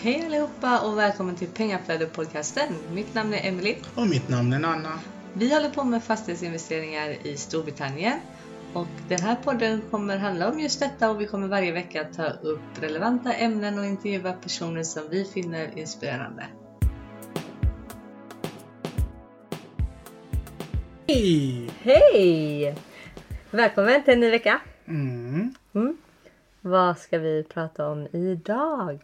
[0.00, 2.74] Hej allihopa och välkommen till Pengaflödet-podcasten.
[2.92, 3.76] Mitt namn är Emily.
[3.94, 4.98] Och mitt namn är Anna.
[5.32, 8.20] Vi håller på med fastighetsinvesteringar i Storbritannien.
[8.72, 12.26] Och den här podden kommer handla om just detta och vi kommer varje vecka ta
[12.26, 16.46] upp relevanta ämnen och intervjua personer som vi finner inspirerande.
[21.06, 21.70] Hej!
[21.80, 22.74] Hej!
[23.50, 24.60] Välkommen till en ny vecka.
[24.88, 25.54] Mm.
[25.74, 25.96] Mm.
[26.60, 29.00] Vad ska vi prata om idag?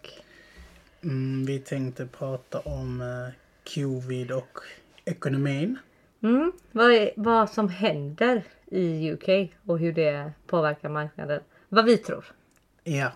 [1.05, 3.35] Mm, vi tänkte prata om eh,
[3.75, 4.58] covid och
[5.04, 5.79] ekonomin.
[6.22, 6.53] Mm.
[6.72, 11.40] Vad, är, vad som händer i UK och hur det påverkar marknaden.
[11.68, 12.25] Vad vi tror.
[12.85, 13.12] Ja.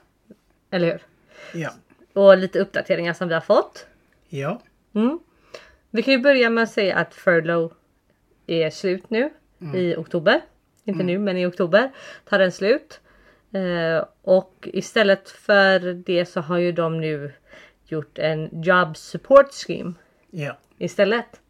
[0.71, 1.03] Eller hur?
[1.61, 1.71] Ja.
[2.13, 3.87] Och lite uppdateringar som vi har fått.
[4.29, 4.63] Ja.
[4.95, 5.19] Mm.
[5.91, 7.75] Vi kan ju börja med att säga att furlough
[8.47, 9.31] är slut nu
[9.75, 10.41] i oktober.
[10.85, 11.91] Inte nu men i oktober
[12.25, 13.01] tar den slut.
[13.53, 17.33] Eh, och istället för det så har ju de nu
[17.93, 19.93] gjort en job support scheme
[20.31, 20.57] Ja.
[20.79, 21.41] istället.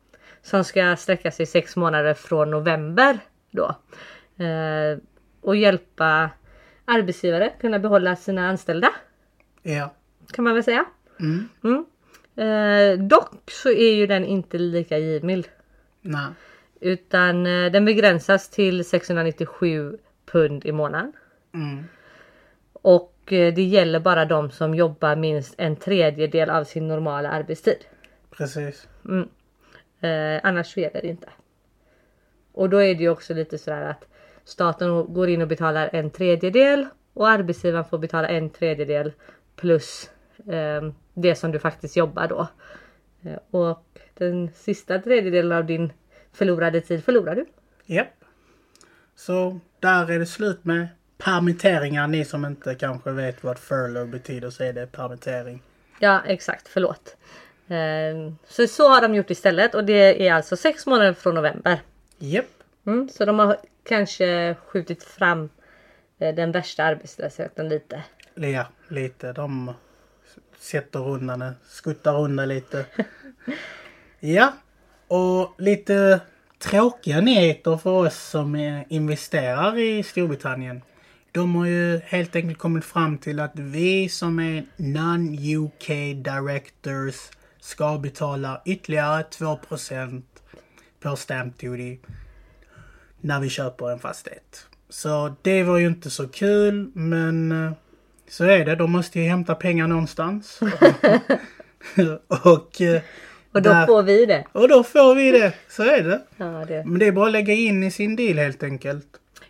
[0.43, 3.19] Som ska sträcka sig sex månader från november
[3.51, 3.75] då.
[4.45, 4.99] Eh,
[5.41, 6.31] och hjälpa
[6.85, 8.91] arbetsgivare kunna behålla sina anställda.
[9.63, 9.95] Ja.
[10.33, 10.85] Kan man väl säga.
[11.21, 11.49] Mm.
[11.65, 11.85] Mm.
[12.37, 15.49] Eh, dock så är ju den inte lika givmild.
[16.01, 16.27] Nej.
[16.81, 21.13] Utan eh, den begränsas till 697 pund i månaden.
[21.55, 21.85] Mm.
[22.73, 27.85] Och eh, det gäller bara de som jobbar minst en tredjedel av sin normala arbetstid.
[28.31, 28.89] Precis.
[30.01, 31.29] Eh, annars sker det inte.
[32.53, 34.05] Och då är det ju också lite sådär att
[34.45, 39.13] staten går in och betalar en tredjedel och arbetsgivaren får betala en tredjedel
[39.57, 40.11] plus
[40.47, 42.49] eh, det som du faktiskt jobbar då.
[43.23, 45.93] Eh, och den sista tredjedelen av din
[46.33, 47.47] förlorade tid förlorar du.
[47.87, 48.25] Japp.
[49.17, 50.89] Så där är det slut med
[51.19, 52.07] permitteringar.
[52.07, 55.63] Ni som inte kanske vet vad furlough betyder så är det permittering.
[55.99, 57.17] Ja exakt, förlåt.
[57.69, 61.81] Eh, så så har de gjort istället och det är alltså sex månader från november.
[62.19, 62.47] Japp.
[62.87, 65.49] Mm, så de har kanske skjutit fram
[66.19, 68.03] eh, den värsta arbetslösheten lite.
[68.35, 69.33] Ja, lite.
[69.33, 69.75] De
[70.59, 72.85] sätter undan det, skuttar undan lite.
[74.21, 74.53] Ja,
[75.09, 76.21] och lite
[76.59, 80.83] tråkiga nyheter för oss som eh, investerar i Storbritannien.
[81.33, 85.89] De har ju helt enkelt kommit fram till att vi som är non-UK
[86.25, 87.15] directors
[87.61, 89.57] ska betala ytterligare 2
[91.01, 91.99] på stamp duty
[93.21, 94.67] när vi köper en fastighet.
[94.89, 97.73] Så det var ju inte så kul men eh,
[98.29, 98.75] så är det.
[98.77, 100.61] De måste ju hämta pengar någonstans.
[102.29, 103.03] och, eh,
[103.53, 104.45] Och då där- får vi det.
[104.53, 105.53] och då får vi det.
[105.69, 106.21] Så är det.
[106.37, 106.85] Ja, det.
[106.87, 109.07] Men det är bara att lägga in i sin deal helt enkelt.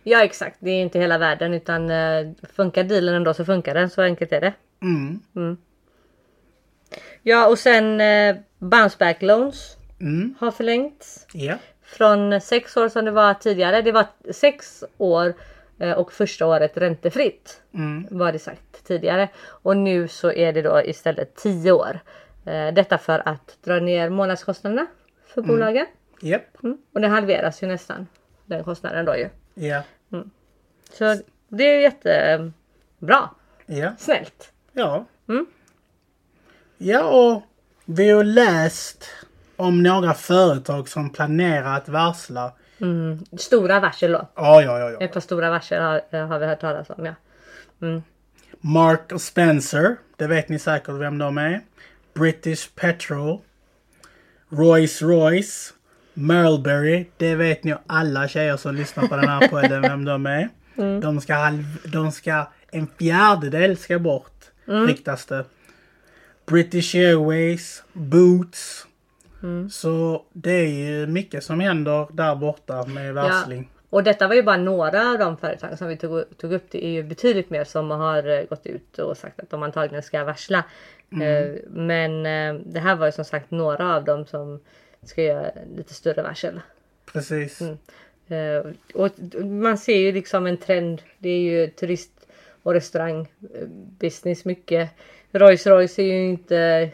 [0.09, 3.89] Ja exakt, det är inte hela världen utan eh, funkar dealen ändå så funkar den.
[3.89, 4.53] Så enkelt är det.
[4.81, 5.57] Mm.
[7.23, 10.35] Ja och sen eh, bounce back loans Mm.
[10.39, 11.27] har förlängts.
[11.33, 11.55] Ja.
[11.83, 13.81] Från sex år som det var tidigare.
[13.81, 15.33] Det var sex år
[15.79, 17.61] eh, och första året räntefritt.
[17.73, 18.07] Mm.
[18.11, 19.29] Var det sagt tidigare.
[19.45, 21.99] Och nu så är det då istället 10 år.
[22.45, 24.85] Eh, Detta för att dra ner månadskostnaderna
[25.27, 25.85] för bolagen.
[26.21, 26.63] Japp.
[26.63, 26.77] Mm.
[26.93, 28.07] Och det halveras ju nästan
[28.45, 29.29] den kostnaden då ju.
[30.09, 30.23] Ja.
[30.93, 33.29] Så det är jättebra.
[33.65, 33.95] Ja.
[33.97, 34.51] Snällt.
[34.71, 35.05] Ja.
[35.29, 35.45] Mm.
[36.77, 37.43] Ja och
[37.85, 39.05] vi har läst
[39.55, 42.53] om några företag som planerar att varsla.
[42.81, 43.25] Mm.
[43.37, 44.27] Stora varsel då.
[44.35, 44.99] Ja, ja, ja, ja.
[44.99, 47.13] Ett par stora varsel har, har vi hört talas om ja.
[48.61, 51.61] Mark och Spencer, det vet ni säkert vem de är.
[52.13, 53.39] British Petrol.
[54.49, 55.73] Royce Royce.
[56.19, 60.49] Merlberry, det vet ni alla tjejer som lyssnar på den här podden vem de är.
[61.01, 65.45] De ska, halv, de ska, en fjärdedel ska bort, riktas det.
[66.45, 68.87] British Airways, Boots.
[69.71, 73.69] Så det är ju mycket som händer där borta med varsling.
[73.89, 76.65] Och detta var ju bara några av de företag som vi tog, tog upp.
[76.71, 80.03] Det är ju betydligt mer som har eh, gått ut och sagt att de antagligen
[80.03, 80.63] ska varsla.
[81.11, 84.59] Eh, Men eh, det här var ju som sagt några av dem som
[85.03, 86.61] ska göra lite större varsel.
[87.13, 87.61] Precis.
[87.61, 89.09] Eh, Och
[89.45, 91.01] man ser ju liksom en trend.
[91.17, 92.11] Det är ju turist
[92.63, 94.89] och restaurangbusiness mycket.
[95.31, 96.89] Rolls Royce är ju inte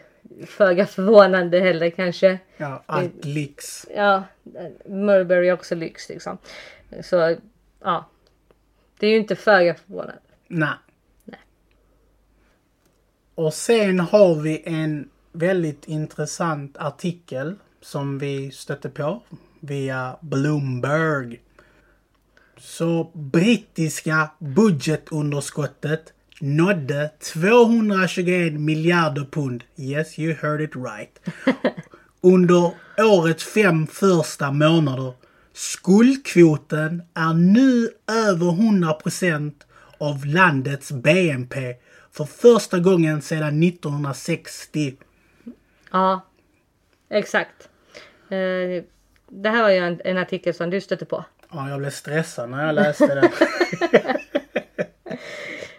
[0.46, 2.38] föga förvånande heller kanske.
[2.56, 3.86] Ja, allt lyx.
[3.96, 4.22] Ja,
[4.86, 6.38] Mulberry är också lyx liksom.
[7.02, 7.36] Så
[7.80, 8.10] ja.
[8.98, 10.18] Det är ju inte föga förvånande.
[10.48, 10.68] Nej.
[11.24, 11.40] Nej.
[13.34, 19.22] Och sen har vi en väldigt intressant artikel som vi stötte på
[19.60, 21.40] via Bloomberg.
[22.58, 29.64] Så brittiska budgetunderskottet nådde 221 miljarder pund.
[29.76, 31.18] Yes, you heard it right.
[32.20, 35.12] Under årets fem första månader.
[35.52, 39.52] Skuldkvoten är nu över 100%
[39.98, 41.74] av landets BNP
[42.12, 44.96] för första gången sedan 1960.
[45.92, 46.20] Ja,
[47.08, 47.68] exakt.
[48.28, 48.84] Eh,
[49.28, 51.24] det här var ju en, en artikel som du stötte på.
[51.52, 53.30] Ja, jag blev stressad när jag läste den.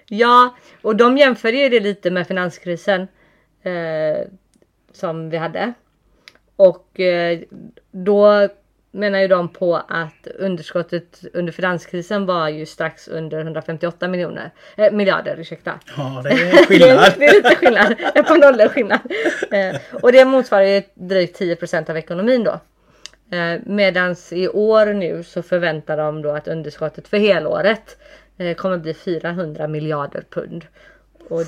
[0.10, 3.08] Ja, och de jämför ju det lite med finanskrisen
[3.62, 4.28] eh,
[4.92, 5.74] som vi hade.
[6.56, 7.40] Och eh,
[7.92, 8.50] då
[8.98, 14.92] menar ju de på att underskottet under finanskrisen var ju strax under 158 miljoner, eh,
[14.92, 15.40] miljarder.
[15.40, 15.80] Ursäkta.
[15.98, 17.14] Ja, det är skillnad.
[17.18, 17.92] det är lite skillnad.
[18.16, 19.00] Ett par nollor skillnad.
[19.52, 22.60] Eh, och det motsvarar ju drygt 10% av ekonomin då.
[23.38, 27.98] Eh, medans i år nu så förväntar de då att underskottet för helåret
[28.38, 30.66] eh, kommer bli 400 miljarder pund.
[31.30, 31.44] Och,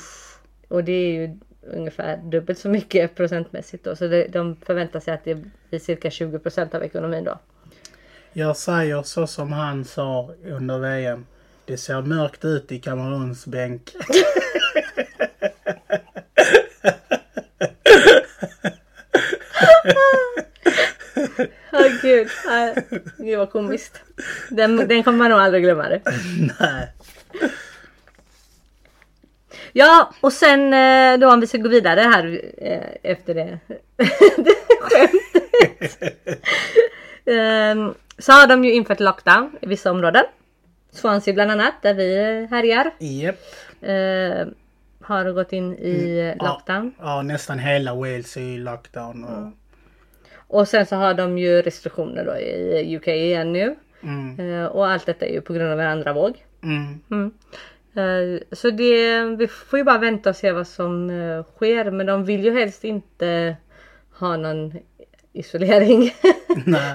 [0.68, 1.40] och det är ju
[1.74, 3.96] ungefär dubbelt så mycket procentmässigt då.
[3.96, 5.36] Så det, de förväntar sig att det
[5.70, 7.40] blir cirka 20% av ekonomin då.
[8.34, 11.26] Jag säger så som han sa under VM.
[11.66, 13.96] Det ser mörkt ut i Kameruns bänk.
[21.72, 22.28] Åh gud,
[23.18, 24.02] gud vad komiskt.
[24.50, 25.88] Den, den kommer man nog aldrig glömma.
[26.60, 26.94] Nej.
[29.74, 33.60] Ja och sen eh, då om vi ska gå vidare här eh, efter det,
[34.38, 36.46] det skämtet.
[37.26, 40.24] Ehm, Så har de ju infört lockdown i vissa områden.
[40.92, 42.16] Swansea bland annat där vi
[42.52, 42.92] härjar.
[43.00, 43.36] Japp.
[43.82, 44.48] Eh,
[45.02, 46.38] har gått in i Mm.
[46.40, 46.46] Ja.
[46.54, 46.94] lockdown.
[47.00, 49.24] Ja, nästan hela Wales är i lockdown.
[49.24, 49.52] Och,
[50.60, 53.76] Och sen så har de ju restriktioner då i UK igen nu.
[54.04, 56.46] mm, Eh, och allt detta är ju på grund av en andra våg.
[56.64, 57.32] mm, Mm.
[58.52, 61.92] Så det, vi får ju bara vänta och se vad som eh, sker.
[61.92, 63.56] Men de vill ju helst inte
[64.20, 64.74] ha någon
[65.34, 66.14] isolering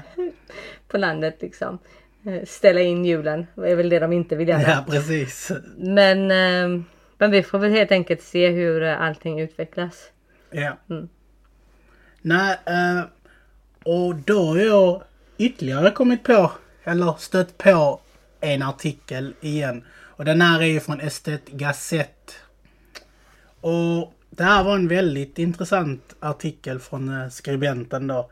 [0.88, 1.78] på landet liksom.
[2.26, 4.62] Eh, Ställa in julen är väl det de inte vill göra.
[4.62, 5.52] ja precis.
[5.76, 6.82] Men, eh,
[7.18, 10.10] men vi får väl helt enkelt se hur eh, allting utvecklas.
[10.50, 10.78] Ja.
[10.90, 11.08] Mm.
[12.22, 13.04] Nej, eh,
[13.84, 15.02] och då har jag
[15.38, 16.52] ytterligare kommit på,
[16.84, 18.00] eller stött på
[18.40, 19.84] en artikel igen.
[20.16, 22.32] Och den här är ju från Estet Gazette.
[23.60, 28.30] Och det här var en väldigt intressant artikel från eh, skribenten då.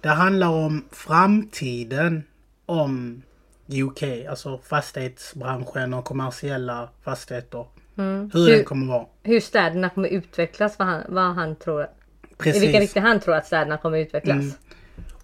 [0.00, 2.22] Det handlar om framtiden
[2.66, 3.22] om
[3.68, 7.66] UK, alltså fastighetsbranschen och kommersiella fastigheter.
[7.98, 8.30] Mm.
[8.34, 9.06] Hur Hur- den kommer vara.
[9.22, 11.86] Hur städerna kommer utvecklas, vad han, vad han tror.
[12.38, 12.62] Precis.
[12.62, 14.36] I vilken riktning han tror att städerna kommer utvecklas.
[14.36, 14.52] Mm.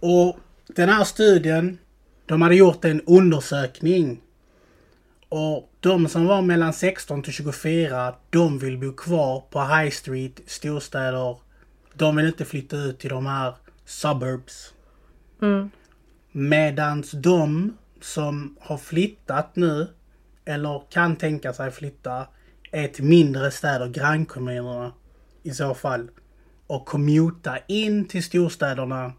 [0.01, 1.79] Och den här studien,
[2.27, 4.21] de hade gjort en undersökning.
[5.29, 10.41] Och de som var mellan 16 till 24, de vill bo kvar på High Street,
[10.47, 11.37] storstäder.
[11.95, 14.75] De vill inte flytta ut till de här suburbs.
[15.43, 15.71] Mm.
[16.33, 19.89] Medans de som har flyttat nu,
[20.45, 22.27] eller kan tänka sig flytta,
[22.73, 24.93] är till mindre städer, grannkommunerna
[25.43, 26.11] i så fall.
[26.67, 29.13] Och commuta in till storstäderna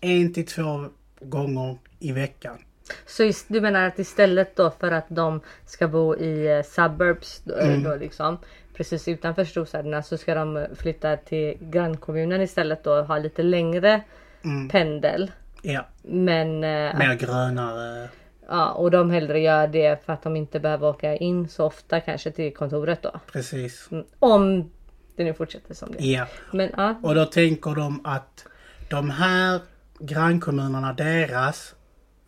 [0.00, 0.88] en till två
[1.20, 2.58] gånger i veckan.
[3.06, 7.40] Så ist- du menar att istället då för att de ska bo i eh, suburbs
[7.44, 7.82] då, Mm.
[7.82, 8.38] då liksom
[8.76, 13.42] precis utanför storstäderna så ska de eh, flytta till grannkommunen istället då och ha lite
[13.42, 14.02] längre
[14.44, 14.68] Mm.
[14.68, 15.30] pendel.
[15.62, 18.08] Ja, Men eh, mer grönare.
[18.48, 22.00] ja, och de hellre gör det för att de inte behöver åka in så ofta
[22.00, 23.20] kanske till kontoret då.
[23.32, 23.88] Precis.
[23.92, 24.04] Mm.
[24.18, 24.70] Om
[25.16, 26.04] det nu fortsätter som det.
[26.04, 26.26] Ja.
[26.52, 28.46] Men ja, Och då tänker de att
[28.90, 29.60] de här
[29.98, 31.74] grannkommunerna, deras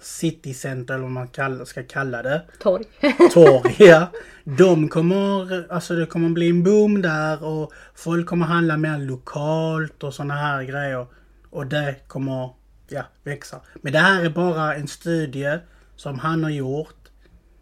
[0.00, 2.84] citycenter eller vad man kall- ska kalla det, torg.
[3.32, 4.06] torg, ja.
[4.44, 10.02] De kommer, alltså det kommer bli en boom där och folk kommer handla mer lokalt
[10.02, 11.06] och såna här grejer.
[11.50, 12.50] Och det kommer,
[12.88, 13.60] ja, växa.
[13.74, 15.58] Men det här är bara en studie
[15.96, 16.96] som han har gjort.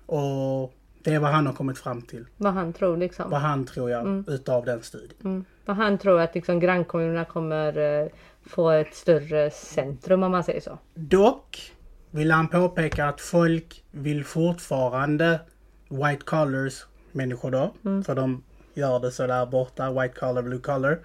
[0.07, 2.27] Och det är vad han har kommit fram till.
[2.37, 3.31] vad han tror liksom.
[3.31, 5.13] Vad han tror jag utav den studien.
[5.25, 5.45] Mm.
[5.65, 8.09] Vad han tror att liksom grannkommunerna kommer eh,
[8.47, 10.79] få ett större centrum om man säger så.
[10.95, 11.73] Dock
[12.13, 15.41] vill han påpeka att folk vill fortfarande
[15.89, 17.75] white collars människor då.
[18.05, 18.43] För de
[18.75, 20.99] gör det så där borta, white collar, blue collar.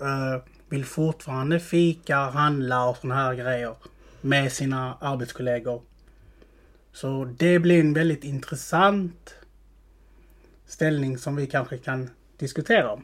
[0.00, 3.76] eh, vill fortfarande fika, handla och såna här grejer
[4.20, 5.82] med sina arbetskollegor.
[6.92, 9.34] Så det blir en väldigt intressant
[10.66, 13.02] ställning som vi kanske kan diskutera om.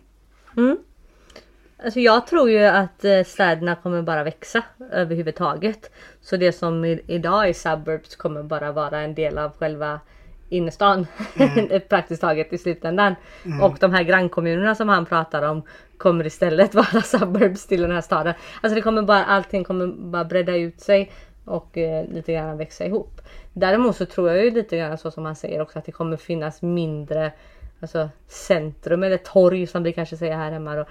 [1.84, 4.62] Alltså jag tror ju att eh, städerna kommer bara växa
[4.92, 5.90] överhuvudtaget.
[6.20, 10.00] Så det som idag är suburbs kommer bara vara en del av själva
[10.48, 11.06] innerstan
[11.88, 13.14] praktiskt taget i slutändan.
[13.62, 15.62] Och de här grannkommunerna som han pratar om
[15.96, 18.34] kommer istället vara suburbs till den här staden.
[18.62, 21.12] Alltså det kommer bara, allting kommer bara bredda ut sig
[21.44, 23.20] och eh, lite grann växa ihop.
[23.52, 26.16] Däremot så tror jag ju lite grann så som han säger också att det kommer
[26.16, 27.32] finnas mindre
[27.80, 30.84] alltså centrum eller torg som vi kanske säger här hemma då.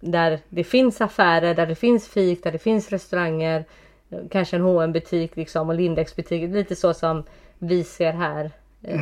[0.00, 3.64] Där det finns affärer, där det finns fik, där det finns restauranger.
[4.30, 6.50] Kanske en hm butik liksom och Lindex butik.
[6.50, 7.24] Lite så som
[7.58, 8.50] vi ser här.
[8.82, 9.00] eh,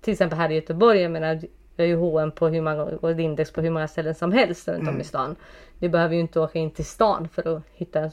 [0.00, 1.00] Till exempel här i Göteborg.
[1.00, 1.40] Jag menar
[1.76, 4.68] vi har ju H&M på hur många, och Lindex på hur många ställen som helst
[4.68, 5.36] runt om i stan.
[5.78, 8.10] Vi behöver ju inte åka in till stan för att hitta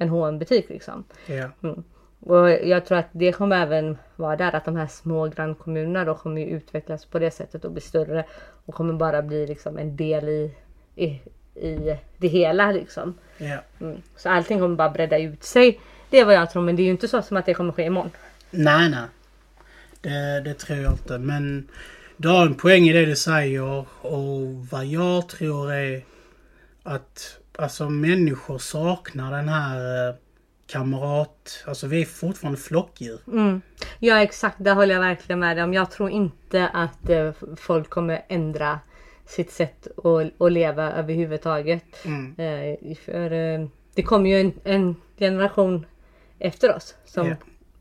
[0.00, 1.04] en hm butik liksom.
[1.26, 1.50] Ja.
[1.62, 1.82] Mm.
[2.20, 6.14] Och jag tror att det kommer även vara där att de här små grannkommunerna då
[6.14, 8.24] kommer ju utvecklas på det sättet och bli större
[8.66, 10.54] och kommer bara bli liksom en del i,
[10.96, 11.04] i,
[11.54, 13.14] i det hela liksom.
[13.38, 13.58] ja.
[13.80, 14.02] Mm.
[14.16, 15.80] Så allting kommer bara bredda ut sig.
[16.10, 17.72] Det är vad jag tror men det är ju inte så som att det kommer
[17.72, 18.10] ske imorgon.
[18.50, 19.06] Nej, nej.
[20.00, 21.18] Det, det tror jag inte.
[21.18, 21.68] Men
[22.16, 26.04] du har en poäng i det du säger och vad jag tror är
[26.82, 30.14] att alltså människor saknar den här eh,
[30.66, 31.64] kamrat...
[31.66, 33.20] Alltså vi är fortfarande flockdjur.
[33.26, 33.60] Mm.
[33.98, 35.74] Ja exakt, där håller jag verkligen med dig om.
[35.74, 38.80] Jag tror inte att eh, folk kommer ändra
[39.26, 42.04] sitt sätt att, att leva överhuvudtaget.
[42.04, 42.34] Mm.
[42.38, 45.86] Eh, för eh, det kommer ju en, en generation
[46.38, 47.34] efter oss som Ja.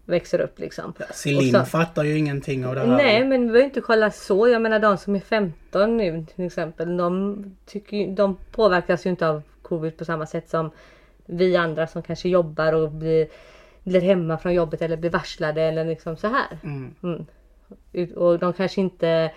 [0.05, 0.93] växer upp liksom.
[1.13, 2.87] Celine fattar ju ingenting av det här.
[2.87, 4.47] Nej men vi behöver inte kolla så.
[4.47, 6.97] Jag menar de som är 15 nu till exempel.
[6.97, 10.71] De, tycker, de påverkas ju inte av covid på samma sätt som
[11.25, 13.27] vi andra som kanske jobbar och blir,
[13.83, 16.59] blir hemma från jobbet eller blir varslade eller liksom så här.
[16.63, 16.95] Mm.
[17.03, 17.25] Mm.
[18.15, 19.31] Och de kanske inte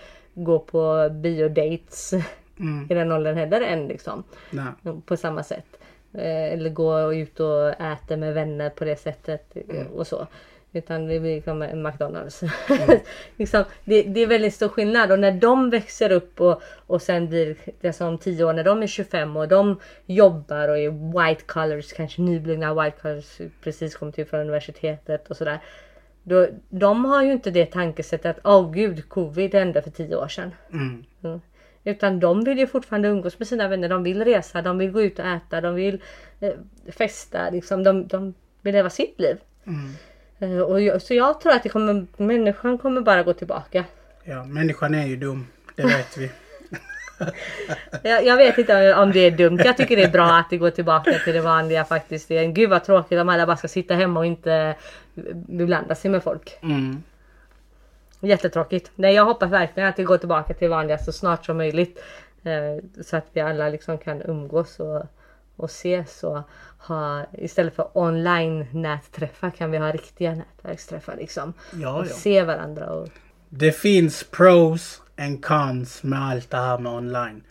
[0.44, 2.14] går på biodates
[2.60, 2.86] Mm.
[2.90, 4.24] i den åldern heller än liksom.
[4.50, 4.66] Nej.
[5.06, 5.66] På samma sätt.
[6.14, 10.26] Eh, Eller gå ut och äta med vänner på det sättet eh, och så.
[10.72, 12.42] Utan det blir liksom McDonalds.
[13.36, 17.28] liksom, det, det är väldigt stor skillnad och när de växer upp och, och sen
[17.28, 20.90] blir det som 10 år när de är 25 och de jobbar och är
[21.28, 25.58] white collars, kanske nyblivna white collars precis kommit ut från universitetet och sådär.
[26.28, 30.16] Då, de har ju inte det tankesättet att åh oh, gud covid hände för 10
[30.16, 30.54] år sedan.
[30.72, 31.04] Mm.
[31.24, 31.40] Mm.
[31.84, 33.88] Utan de vill ju fortfarande umgås med sina vänner.
[33.88, 36.02] De vill resa, de vill gå ut och äta, de vill
[36.40, 36.52] eh,
[36.88, 37.50] festa.
[37.50, 37.84] Liksom.
[37.84, 39.36] De, de vill leva sitt liv.
[39.66, 39.94] Mm.
[40.38, 43.84] Eh, och jag, så jag tror att det kommer, människan kommer bara gå tillbaka.
[44.24, 45.46] Ja, människan är ju dum.
[45.76, 46.30] Det vet vi.
[48.02, 49.60] Jag, jag vet inte om det är dumt.
[49.64, 52.28] Jag tycker det är bra att det går tillbaka till det vanliga faktiskt.
[52.28, 54.74] Gud vad tråkigt om alla bara ska sitta hemma och inte
[55.34, 56.58] beblanda sig med folk.
[56.62, 57.02] Mm.
[58.20, 58.90] Jättetråkigt.
[58.94, 62.02] Nej jag hoppas verkligen att det går tillbaka till vanliga så snart som möjligt.
[62.42, 65.02] Eh, så att vi alla liksom kan umgås och,
[65.56, 66.40] och ses och
[66.78, 71.52] ha istället för online nätträffar kan vi ha riktiga nätverksträffar liksom.
[71.72, 72.08] Ja, och ja.
[72.08, 73.08] se varandra och
[73.48, 77.42] Det finns pros and cons med allt det här med online.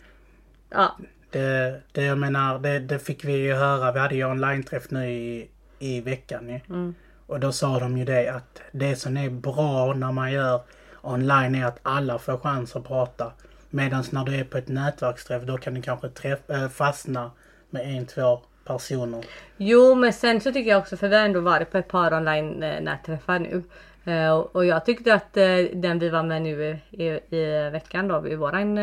[0.70, 0.96] ja.
[1.30, 3.92] Det, det jag menar, det, det fick vi ju höra.
[3.92, 5.48] Vi hade ju online-träff nu i,
[5.78, 6.60] i veckan ju.
[6.74, 6.94] Mm.
[7.28, 10.60] Och då sa de ju det att det som är bra när man gör
[11.02, 13.32] online är att alla får chans att prata.
[13.70, 17.30] Medan när du är på ett nätverksträff då kan du kanske träff, äh, fastna
[17.70, 19.24] med en, två personer.
[19.56, 22.14] Jo men sen så tycker jag också för vi har ändå varit på ett par
[22.14, 23.62] online eh, nätträffar nu.
[24.12, 25.34] Eh, och- jag tyckte att
[25.72, 28.78] den vi var med nu i, i, i veckan då i våran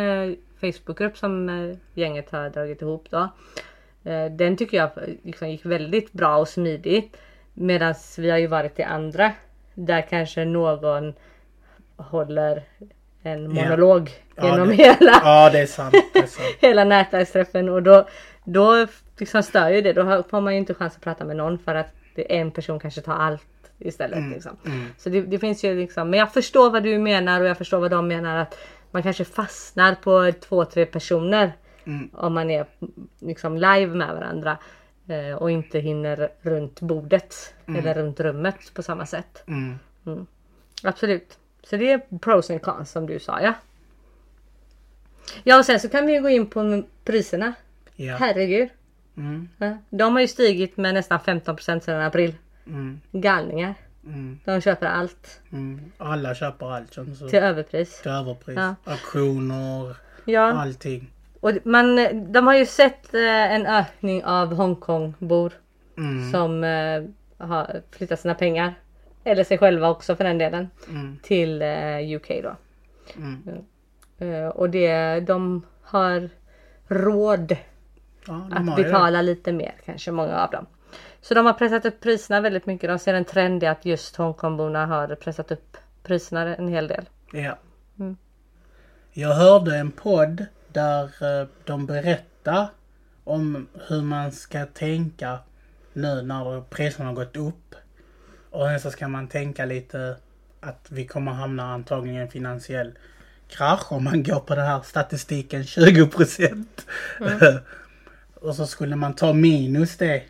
[0.61, 1.49] Facebookgrupp som
[1.93, 3.29] gänget har dragit ihop då.
[4.31, 4.89] Den tycker jag
[5.23, 7.17] liksom gick väldigt bra och smidigt.
[7.57, 9.31] Medan vi har ju varit i andra
[9.73, 11.13] där kanske någon
[11.97, 12.63] håller
[13.23, 13.63] en Ja.
[13.63, 15.95] monolog Ja, genom det- hela Ja, det är sant.
[16.13, 16.47] Det är sant.
[16.61, 18.07] hela nätverksträffen och då,
[18.43, 19.93] då liksom stör ju det.
[19.93, 23.01] Då får man ju inte chans att prata med någon för att en person kanske
[23.01, 23.41] tar allt
[23.79, 24.31] istället.
[24.33, 24.57] liksom.
[24.65, 24.85] mm.
[24.97, 27.79] Så det, det finns ju liksom, men jag förstår vad du menar och jag förstår
[27.79, 28.57] vad de menar att
[28.91, 31.51] man kanske fastnar på två, tre personer
[31.87, 32.09] Mm.
[32.13, 32.65] om man är
[33.19, 34.57] liksom live med varandra
[35.07, 39.43] eh, och inte hinner runt bordet eller runt rummet på samma sätt.
[39.47, 39.77] Mm.
[40.83, 41.37] Absolut.
[41.63, 43.53] Så det är pros and cons som du sa ja.
[45.43, 47.53] Ja och sen så kan vi gå in på priserna.
[47.95, 48.15] Ja.
[48.15, 48.69] Herregud.
[49.17, 49.49] Mm.
[49.57, 52.35] Ja, De har ju stigit med nästan 15% sedan april.
[52.67, 53.01] Mm.
[53.11, 53.73] Galningar.
[54.05, 54.39] Mm.
[54.45, 55.91] De köper allt Mm.
[55.97, 58.01] Alla köper allt det till överpris.
[58.01, 58.55] Till överpris.
[58.57, 58.75] Ja.
[58.83, 59.95] Auktioner,
[60.25, 61.11] Ja, allting.
[61.45, 61.95] Och man,
[62.31, 65.53] de har ju sett eh, en ökning av Hongkongbor
[65.97, 66.31] Mm.
[66.31, 67.03] som eh,
[67.47, 68.73] har flyttat sina pengar.
[69.23, 70.69] Eller sig själva också för den delen.
[70.89, 71.19] Mm.
[71.23, 72.55] Till eh, UK då.
[73.17, 74.51] Mm.
[74.53, 76.29] Och det, de har
[76.87, 77.57] råd
[78.27, 78.89] Ja, att har ju det.
[78.89, 80.65] betala lite mer kanske många av dem.
[81.21, 82.89] Så de har pressat upp priserna väldigt mycket.
[82.89, 87.09] De ser en trend i att just Hongkongborna har pressat upp priserna en hel del.
[87.33, 87.57] Ja.
[87.99, 88.17] Mm.
[89.13, 91.03] Jag hörde en podd där
[91.41, 92.67] eh, de berättar
[93.23, 95.39] om hur man ska tänka
[95.93, 97.75] nu när priserna har gått upp.
[98.49, 100.17] Och sen så ska man tänka lite
[100.59, 102.97] att vi kommer hamna antagligen i en finansiell
[103.47, 106.85] krasch om man går på den här statistiken 20 procent.
[108.33, 110.23] och så skulle man ta minus det.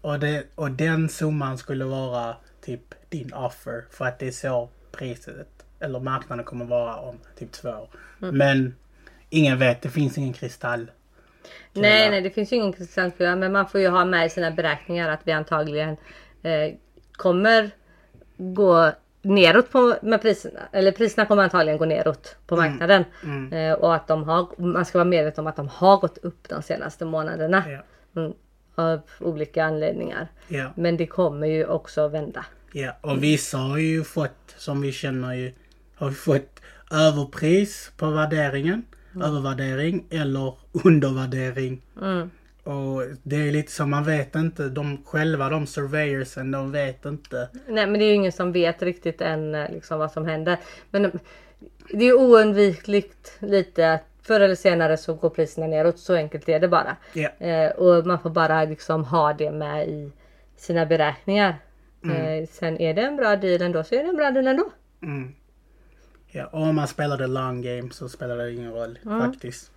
[0.00, 0.46] Och, det.
[0.54, 5.48] och den summan skulle vara typ din offer för att det är så priset
[5.80, 7.88] eller marknaden kommer vara om typ två år.
[8.18, 8.74] Men
[9.36, 10.90] ingen vet, det finns ingen kristall.
[11.72, 14.50] Nej, nej, det finns ju ingen kristallkula, men man får ju ha med i sina
[14.50, 15.96] beräkningar att vi antagligen
[16.42, 16.74] eh,
[17.12, 17.70] kommer
[18.36, 20.60] gå neråt på, med priserna.
[20.72, 23.04] Eller priserna kommer antagligen gå neråt på marknaden.
[23.52, 26.48] Eh, och att de har, man ska vara medveten om att de har gått upp
[26.48, 27.64] de senaste månaderna.
[27.68, 27.82] Ja.
[28.20, 28.32] Mm,
[28.74, 30.28] av olika anledningar.
[30.48, 30.72] Ja.
[30.76, 32.44] Men det kommer ju också vända.
[32.72, 35.52] Ja, och vissa har ju fått, som vi känner ju,
[35.94, 38.84] har fått överpris på värderingen.
[39.22, 40.54] Övervärdering eller
[40.84, 41.82] undervärdering.
[42.02, 42.30] Mm.
[42.64, 47.48] Och det är lite som man vet inte, de själva de surveyorsen, de vet inte.
[47.68, 50.58] Nej men det är ju ingen som vet riktigt än eh, liksom, vad som händer.
[50.90, 51.10] Men eh,
[51.90, 55.98] det är oundvikligt lite att förr eller senare så går priserna neråt.
[55.98, 56.96] Så enkelt är det bara.
[57.12, 57.28] Ja.
[57.28, 60.12] Eh, och man får bara liksom ha det med i
[60.56, 61.56] sina beräkningar.
[62.04, 64.70] Eh, sen är det en bra deal ändå så är det en bra deal ändå.
[65.02, 65.34] Mm.
[66.36, 69.70] Ja, om man spelar det long game så spelar det ingen roll faktiskt.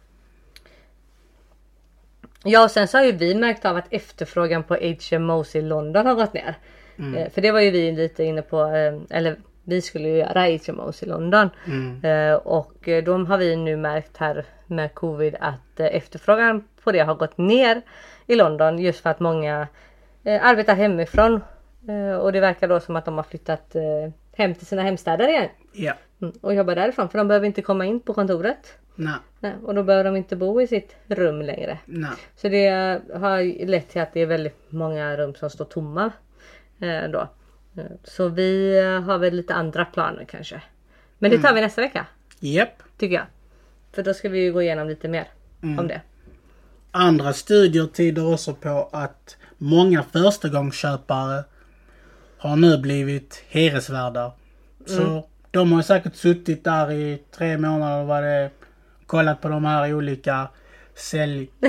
[2.43, 6.05] Ja och sen så har ju vi märkt av att efterfrågan på HMOs i London
[6.05, 6.55] har gått ner.
[7.15, 10.57] Eh, för det var ju vi lite inne på, eh, eller vi skulle ju göra
[10.67, 11.49] HMOs i London.
[12.03, 17.15] Eh, och de har vi nu märkt här med covid att efterfrågan på det har
[17.15, 17.81] gått ner
[18.27, 19.67] i London just för att många
[20.25, 21.41] arbetar hemifrån.
[22.21, 23.75] Och det verkar då som att de har flyttat
[24.35, 25.49] hem till sina hemstäder igen.
[25.73, 25.93] Ja.
[26.21, 28.73] Mm, och jobbar därifrån för de behöver inte komma in på kontoret.
[28.95, 31.79] Nej, Nej, och då behöver de inte bo i sitt rum längre.
[31.85, 32.11] nej.
[32.35, 32.69] Så det
[33.13, 36.11] har lett till att det är väldigt många rum som står tomma.
[36.79, 37.27] Eh, då.
[37.77, 40.61] Eh, Så vi har väl lite andra planer kanske.
[41.17, 42.05] Men det tar vi nästa vecka.
[42.39, 42.83] Japp.
[42.97, 43.25] Tycker jag.
[43.91, 45.27] För då ska vi ju gå igenom lite mer
[45.61, 46.01] om det.
[46.91, 51.43] Andra studier tyder också på att många förstagångsköpare
[52.37, 54.31] har nu blivit hyresvärdar.
[54.85, 58.49] Så de har säkert suttit där i tre månader vad det
[59.05, 60.47] kollat på de här olika
[60.95, 61.49] sälj...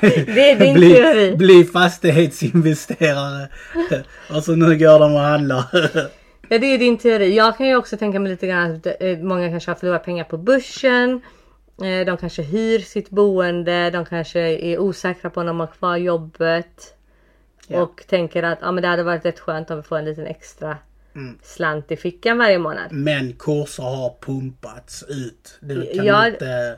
[0.00, 1.36] Det är din bli, teori.
[1.36, 3.48] bli fastighetsinvesterare.
[4.36, 5.64] och så nu går de och handlar.
[6.48, 7.36] Ja det är din teori.
[7.36, 10.24] Jag kan ju också tänka mig lite grann att eh, många kanske har förlorat pengar
[10.24, 11.20] på börsen.
[11.82, 13.90] Eh, De kanske hyr sitt boende.
[13.90, 16.94] De kanske är osäkra på om de har kvar jobbet.
[17.66, 17.82] Ja.
[17.82, 20.26] Och tänker att ah, men det hade varit rätt skönt om vi får en liten
[20.26, 20.76] extra
[21.14, 21.38] Mm.
[21.42, 22.92] slant i fickan varje månad.
[22.92, 25.58] Men kurser har pumpats ut.
[25.60, 26.26] Du kan Ja.
[26.28, 26.76] inte...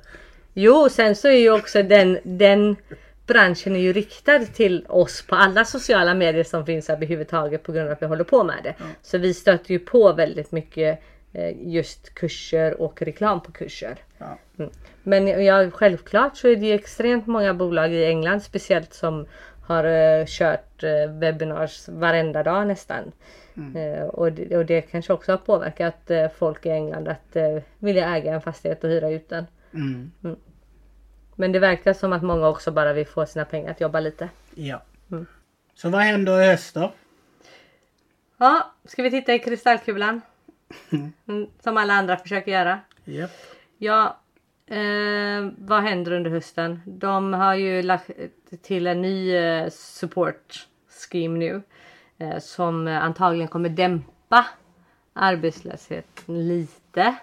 [0.54, 2.76] Jo, sen så är ju också den, den
[3.26, 7.86] branschen är ju riktad till oss på alla sociala medier som finns överhuvudtaget på grund
[7.86, 8.74] av att vi håller på med det.
[9.02, 11.00] Så vi stöter ju på väldigt mycket
[11.32, 13.96] eh, just kurser och reklam på kurser.
[14.18, 14.38] Ja.
[14.58, 14.70] Mm.
[15.02, 19.26] Men ja, självklart så är det ju extremt många bolag i England speciellt som
[19.66, 23.12] har eh, kört eh, webinars varenda dag nästan.
[23.54, 27.58] Eh, och, det, och det kanske också har påverkat eh, folk i England att eh,
[27.78, 29.46] vilja äga en fastighet och hyra ut den.
[29.74, 30.10] Mm.
[31.36, 34.28] Men det verkar som att många också bara vill få sina pengar att jobba lite.
[34.54, 34.82] Ja.
[35.10, 35.26] Mm.
[35.74, 36.92] Så vad händer i höst då?
[38.36, 40.20] Ja, ska vi titta i kristallkulan?
[41.28, 42.80] Mm, som alla andra försöker göra.
[43.04, 43.30] Japp.
[43.78, 44.20] Ja,
[44.66, 46.80] eh, vad händer under hösten?
[46.86, 48.10] De har ju lagt
[48.62, 51.62] till en ny eh, support scheme nu.
[52.22, 54.46] Eh, som antagligen kommer dämpa
[55.12, 57.16] arbetslösheten lite.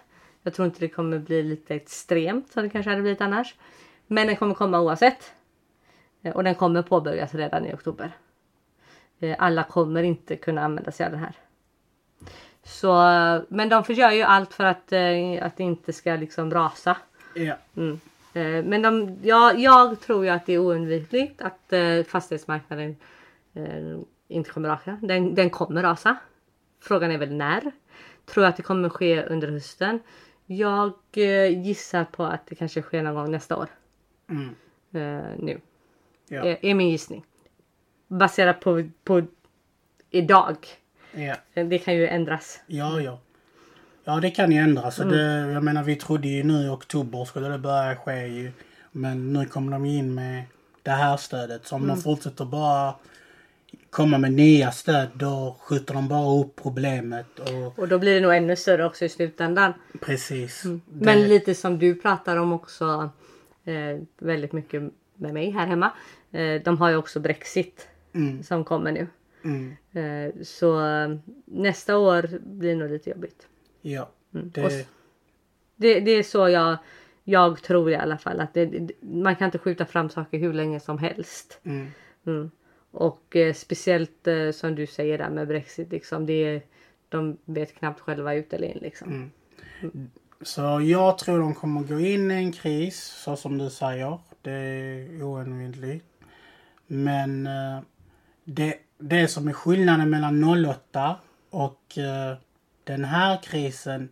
[0.43, 3.55] Jag tror inte det kommer bli lite extremt som det kanske hade blivit annars.
[4.07, 5.33] Men den kommer komma oavsett.
[6.21, 8.11] Eh, och den kommer påbörjas redan i oktober.
[9.19, 11.35] Eh, alla kommer inte kunna använda sig av den här.
[12.63, 12.93] Så,
[13.49, 14.93] men de gör ju allt för att,
[15.41, 16.97] att det inte ska liksom rasa.
[17.35, 17.55] Ja.
[17.77, 17.99] Mm.
[18.69, 21.73] Men de, ja, jag tror ju att det är oundvikligt att
[22.07, 22.95] fastighetsmarknaden
[24.29, 24.97] inte kommer rasa.
[25.01, 26.17] Den, den kommer rasa.
[26.81, 27.71] Frågan är väl när.
[28.25, 29.99] Tror att det kommer ske under hösten.
[30.45, 33.67] Jag eh, gissar på att det kanske sker någon gång nästa år.
[34.29, 34.55] Mm.
[34.91, 35.61] Eh, nu.
[36.27, 36.45] Ja.
[36.45, 37.25] Eh, är min gissning.
[38.07, 39.23] Baserat på, på
[40.09, 40.57] idag.
[41.11, 41.35] Ja.
[41.53, 42.59] Det kan ju ändras.
[42.67, 43.19] Ja, ja.
[44.03, 44.99] Ja, det kan ju ändras.
[44.99, 45.11] Mm.
[45.11, 48.51] Det, jag menar, vi trodde ju nu i oktober skulle det börja ske ju.
[48.91, 50.43] Men nu kommer de in med
[50.83, 51.67] det här stödet.
[51.67, 51.95] Så om Mm.
[51.95, 52.95] de fortsätter bara
[53.89, 57.39] komma med nya stöd då skjuter de bara upp problemet.
[57.39, 59.73] Och Och då blir det nog ännu större också i slutändan.
[60.01, 60.61] precis.
[60.63, 63.09] Det- Men lite som du pratar om också
[63.65, 64.81] eh, väldigt mycket
[65.15, 65.91] med mig här hemma.
[66.31, 69.07] Eh, de har ju också Brexit Mm, som kommer nu.
[69.43, 70.79] mm, Eh, så
[71.45, 73.47] nästa år blir nog lite jobbigt.
[73.81, 74.09] ja.
[74.31, 74.87] Och Det,
[75.75, 76.77] Det, det är så jag,
[77.23, 78.39] jag tror i alla fall.
[78.39, 81.59] Att det, det, man kan inte skjuta fram saker hur länge som helst.
[81.63, 81.87] mm,
[82.25, 82.51] Mm.
[82.91, 85.91] Och eh, speciellt eh, som du säger där med Brexit.
[85.91, 86.61] Liksom, det är,
[87.09, 88.79] de vet knappt själva ut eller in.
[88.81, 89.31] Liksom.
[89.81, 90.09] Mm.
[90.41, 94.19] Så jag tror de kommer gå in i en kris, så som du säger.
[94.41, 96.05] Det är oundvikligt.
[96.87, 97.79] Men eh,
[98.43, 101.15] det, det som är skillnaden mellan 08
[101.49, 102.37] och eh,
[102.83, 104.09] den här krisen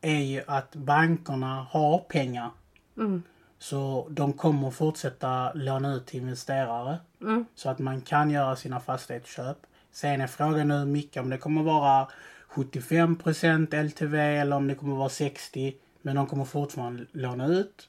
[0.00, 2.50] är ju att bankerna har pengar.
[2.96, 3.22] Mm.
[3.58, 6.98] Så de kommer fortsätta låna ut till investerare.
[7.20, 7.44] Mm.
[7.54, 9.56] Så att man kan göra sina fastighetsköp.
[9.92, 12.08] Sen är frågan nu mycket om det kommer vara
[12.50, 15.74] 75% LTV eller om det kommer vara 60.
[16.02, 17.88] Men de kommer fortfarande låna ut.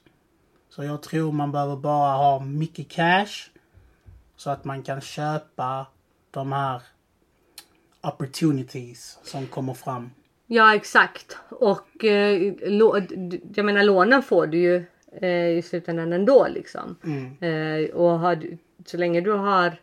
[0.68, 3.50] Så jag tror man behöver bara ha mycket cash.
[4.36, 5.86] Så att man kan köpa
[6.30, 6.82] de här
[8.00, 10.10] opportunities som kommer fram.
[10.46, 11.38] Ja exakt.
[11.48, 12.54] Och eh,
[13.54, 14.84] jag menar lånen får du ju
[15.22, 16.96] eh, i slutändan ändå liksom.
[17.04, 17.36] Mm.
[17.40, 18.42] Eh, och har,
[18.84, 19.76] så länge du har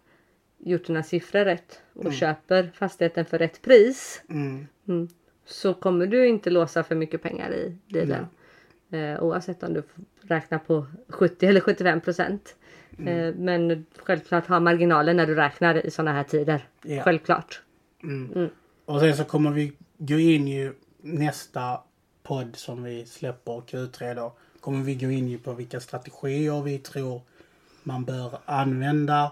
[0.57, 4.21] gjort dina siffror rätt och köper fastigheten för rätt pris.
[4.29, 4.67] Mm.
[4.87, 5.07] Mm,
[5.45, 8.27] så kommer du inte låsa för mycket pengar i dealen.
[8.91, 9.83] Eh, oavsett om du
[10.21, 12.55] räknar på 70 eller 75 procent.
[12.97, 16.67] Eh, men självklart ha marginalen när du räknar i sådana här tider.
[16.83, 17.03] Ja.
[17.03, 17.61] Självklart.
[18.03, 18.49] Mm.
[18.85, 21.79] Och sen så kommer vi gå in i nästa
[22.23, 24.33] podd som vi släpper Q3 då.
[24.59, 27.21] Kommer vi gå in på vilka strategier vi tror
[27.87, 29.31] man bör använda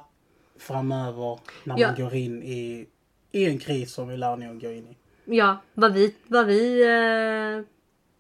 [0.60, 1.88] framöver när Ja.
[1.88, 2.88] man går in i,
[3.32, 4.98] i en kris som vi lär nog gå in i.
[5.38, 7.65] Ja, vad vi, vad vi eh,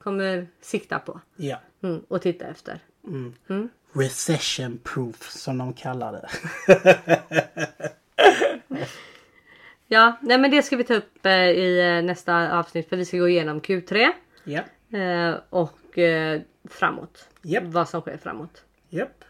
[0.03, 1.57] kommer sikta på Ja.
[1.83, 2.79] mm, och titta efter.
[3.07, 3.33] Mm.
[3.49, 3.69] Mm.
[3.93, 6.29] Recession proof som de kallar det.
[9.87, 13.05] Ja, nej men det ska vi ta upp eh, i eh, nästa avsnitt för vi
[13.05, 14.11] ska gå igenom Q3
[14.43, 14.61] Ja.
[14.99, 17.29] eh, och eh, framåt.
[17.41, 17.63] Japp.
[17.63, 18.63] Vad som sker framåt.
[18.89, 19.23] Japp.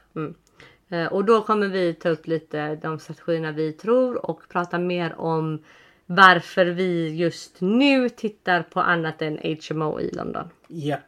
[0.89, 5.19] Eh, och då kommer vi ta upp lite de strategierna vi tror och prata mer
[5.19, 5.63] om
[6.05, 10.49] varför vi just nu tittar på annat än HMO i London.
[10.67, 11.01] Japp.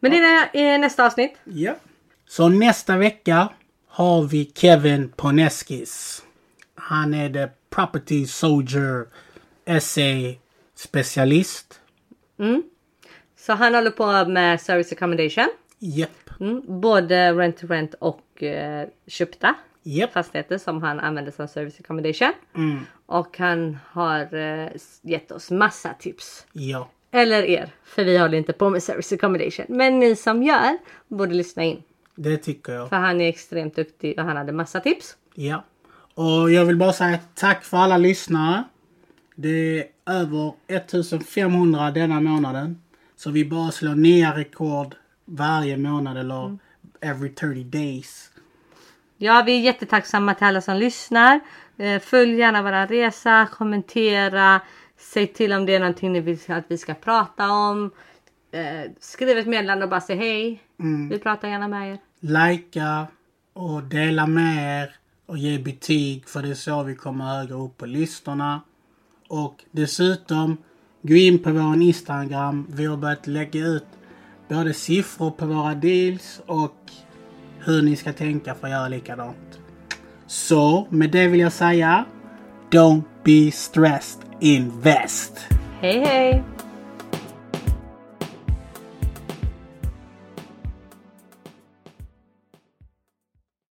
[0.00, 0.16] Men det
[0.52, 1.36] är nästa avsnitt.
[1.44, 1.74] Ja.
[2.26, 3.48] Så nästa vecka
[3.86, 6.24] har vi Kevin Poneskis.
[6.74, 9.06] Han är the Property Soldier
[9.64, 10.38] Essay
[10.74, 11.80] specialist.
[13.36, 15.48] Så han håller på med service accommodation.
[15.82, 16.40] Japp.
[16.40, 20.12] Mm, både rent to rent och eh, köpta Japp.
[20.12, 22.32] fastigheter som han använder som service accommodation.
[22.56, 22.78] Mm.
[23.06, 24.68] Och han har eh,
[25.02, 26.46] gett oss massa tips.
[26.52, 26.88] Ja.
[27.10, 29.66] Eller er, för vi håller inte på med service accommodation.
[29.68, 31.82] Men ni som gör borde lyssna in.
[32.14, 32.88] Det tycker jag.
[32.88, 35.16] För han är extremt duktig och han hade massa tips.
[35.34, 35.64] Ja.
[36.14, 38.64] Och jag vill bara säga tack för alla lyssnare.
[39.34, 42.82] Det är över 1500 denna månaden.
[43.16, 44.94] Så vi bara slår nya rekord
[45.30, 46.58] varje månad eller
[47.00, 48.30] every 30 days.
[49.18, 51.40] Ja, vi är jättetacksamma till alla som lyssnar.
[51.76, 54.60] Eh, Följ gärna våra resa, kommentera,
[54.98, 57.90] säg till om det är någonting ni vill att vi ska prata om.
[58.52, 60.62] Eh, skriv ett meddelande och bara säg hej.
[61.10, 61.98] Vi pratar gärna med er.
[62.20, 63.06] Likea
[63.52, 67.76] och dela med er och ge betyg för det är så vi kommer högre upp
[67.76, 68.60] på listorna.
[69.28, 70.56] Och dessutom,
[71.02, 72.66] gå in på vår Instagram.
[72.70, 73.86] Vi har börjat lägga ut
[74.50, 76.76] både siffror på våra deals och
[77.58, 79.60] hur ni ska tänka för att göra likadant.
[80.26, 82.04] Så med det vill jag säga,
[82.70, 85.46] Don't be stressed, invest!
[85.80, 86.44] Hej hej!